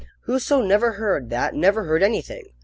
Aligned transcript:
Whoso 0.21 0.61
never 0.63 0.93
heard 0.93 1.29
that 1.29 1.53
never 1.53 1.83
heard 1.83 2.01
anything! 2.01 2.47